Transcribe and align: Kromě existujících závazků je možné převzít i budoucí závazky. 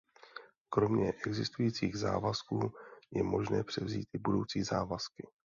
Kromě 0.69 1.13
existujících 1.27 1.95
závazků 1.95 2.59
je 3.11 3.23
možné 3.23 3.63
převzít 3.63 4.09
i 4.13 4.17
budoucí 4.17 4.63
závazky. 4.63 5.27